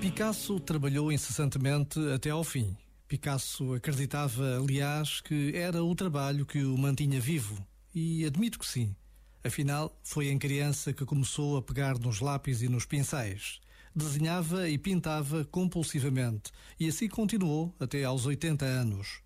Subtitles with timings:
[0.00, 2.76] Picasso trabalhou incessantemente até ao fim.
[3.08, 7.66] Picasso acreditava, aliás, que era o trabalho que o mantinha vivo.
[7.92, 8.94] E admito que sim.
[9.42, 13.60] Afinal, foi em criança que começou a pegar nos lápis e nos pincéis.
[13.92, 19.20] Desenhava e pintava compulsivamente e assim continuou até aos 80 anos.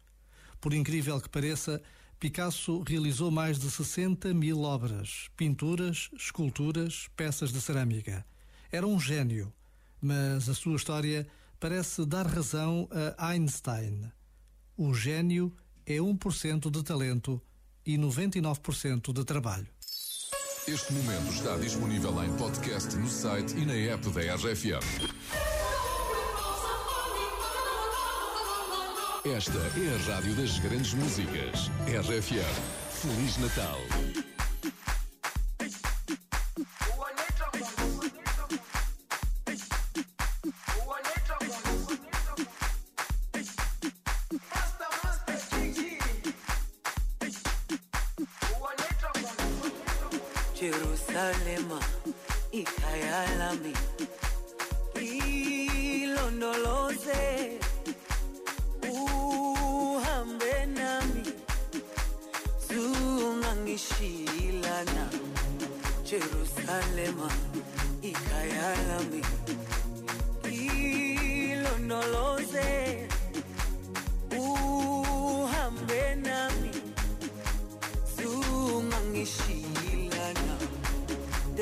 [0.59, 1.83] Por incrível que pareça,
[2.19, 8.25] Picasso realizou mais de 60 mil obras, pinturas, esculturas, peças de cerâmica.
[8.71, 9.53] Era um gênio
[10.03, 11.27] mas a sua história
[11.61, 14.11] parece dar razão a Einstein.
[14.77, 15.55] O gênio
[15.87, 17.41] é 1% de talento
[17.87, 19.69] e 99% de trabalho.
[20.67, 25.23] Este momento está disponível em podcast no site e na app da RFM.
[29.25, 31.69] Esta é a rádio das grandes músicas.
[31.87, 32.83] RFM.
[32.91, 33.79] Feliz Natal.
[50.63, 51.79] Jerusalema
[52.53, 53.73] ikhaya lami
[56.03, 57.23] ilondoloze
[58.87, 61.25] uhambe nami.
[62.69, 65.05] Zungangishilana
[66.11, 67.29] Jerusalema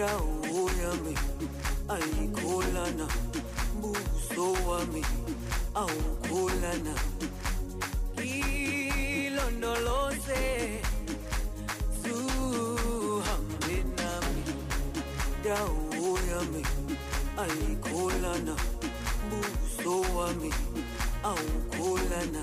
[0.00, 1.14] dawo yami
[1.94, 3.06] ayikholana
[3.80, 5.02] buso wami
[5.82, 6.94] awukholana
[9.20, 10.42] ilondoloze
[12.00, 14.42] zuhambe nami
[15.44, 16.62] dawo yami
[17.42, 18.54] ayikholana
[19.30, 20.50] buso wami
[21.30, 22.42] awukholana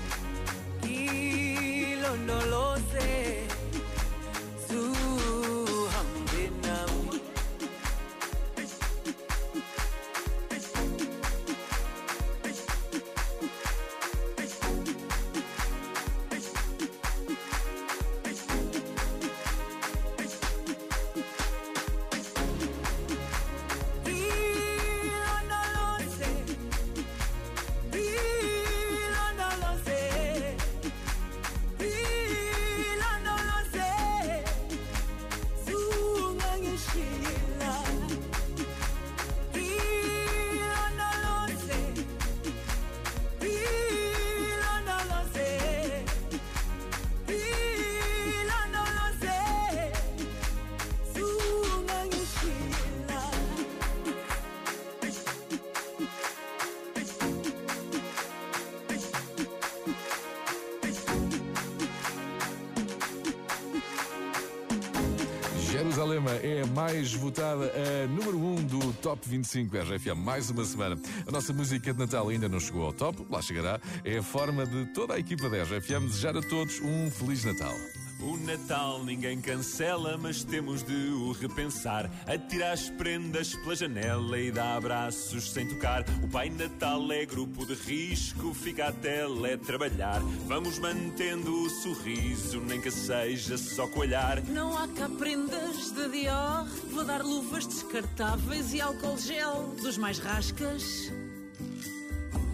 [66.01, 70.15] Jerusalema é a mais votada, a número 1 um do Top 25 RFM.
[70.17, 70.99] Mais uma semana.
[71.27, 73.79] A nossa música de Natal ainda não chegou ao top, lá chegará.
[74.03, 77.75] É a forma de toda a equipa da RFM desejar a todos um Feliz Natal.
[78.21, 82.09] O Natal ninguém cancela, mas temos de o repensar.
[82.27, 86.05] Atirar as prendas pela janela e dar abraços sem tocar.
[86.23, 90.21] O Pai Natal é grupo de risco, fica a teletrabalhar.
[90.47, 94.43] Vamos mantendo o sorriso, nem que seja só coalhar.
[94.49, 96.65] Não há cá prendas de Dior.
[96.91, 101.11] Vou dar luvas descartáveis e álcool gel dos mais rascas.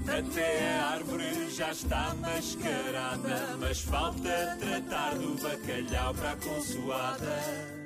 [0.08, 7.78] Até a árvore já está mascarada, mas falta tratar do bacalhau para a consoada.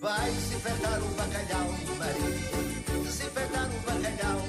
[0.00, 1.68] Vai desinfetar o bacalhau,
[1.98, 3.02] Maria.
[3.02, 4.42] Desinfetar o bacalhau.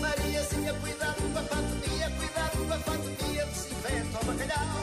[0.00, 3.46] Mariazinha, cuidado com a pandemia, cuidado com a pandemia.
[3.46, 4.82] Desinfeta o bacalhau.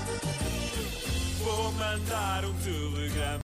[1.44, 2.89] Vou mandar um telegrama.